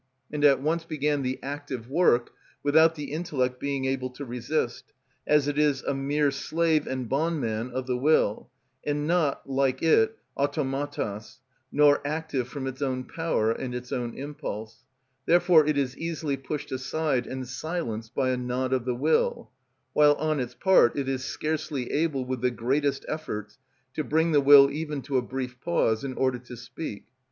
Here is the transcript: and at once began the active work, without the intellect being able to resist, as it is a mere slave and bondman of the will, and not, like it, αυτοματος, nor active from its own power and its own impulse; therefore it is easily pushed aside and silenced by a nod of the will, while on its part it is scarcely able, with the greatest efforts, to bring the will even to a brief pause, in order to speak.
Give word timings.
and 0.33 0.43
at 0.43 0.59
once 0.59 0.83
began 0.83 1.21
the 1.21 1.37
active 1.43 1.87
work, 1.87 2.31
without 2.63 2.95
the 2.95 3.11
intellect 3.11 3.59
being 3.59 3.85
able 3.85 4.09
to 4.09 4.25
resist, 4.25 4.83
as 5.27 5.47
it 5.47 5.59
is 5.59 5.83
a 5.83 5.93
mere 5.93 6.31
slave 6.31 6.87
and 6.87 7.07
bondman 7.07 7.69
of 7.69 7.85
the 7.85 7.95
will, 7.97 8.49
and 8.83 9.05
not, 9.05 9.47
like 9.47 9.83
it, 9.83 10.17
αυτοματος, 10.35 11.37
nor 11.71 12.01
active 12.03 12.47
from 12.47 12.65
its 12.65 12.81
own 12.81 13.03
power 13.03 13.51
and 13.51 13.75
its 13.75 13.91
own 13.91 14.17
impulse; 14.17 14.85
therefore 15.27 15.67
it 15.67 15.77
is 15.77 15.95
easily 15.95 16.35
pushed 16.35 16.71
aside 16.71 17.27
and 17.27 17.47
silenced 17.47 18.15
by 18.15 18.31
a 18.31 18.37
nod 18.37 18.73
of 18.73 18.85
the 18.85 18.95
will, 18.95 19.51
while 19.93 20.15
on 20.15 20.39
its 20.39 20.55
part 20.55 20.97
it 20.97 21.07
is 21.07 21.23
scarcely 21.23 21.91
able, 21.91 22.25
with 22.25 22.41
the 22.41 22.49
greatest 22.49 23.05
efforts, 23.07 23.59
to 23.93 24.03
bring 24.03 24.31
the 24.31 24.41
will 24.41 24.71
even 24.71 25.03
to 25.03 25.17
a 25.17 25.21
brief 25.21 25.61
pause, 25.63 26.03
in 26.03 26.15
order 26.15 26.39
to 26.39 26.55
speak. 26.57 27.03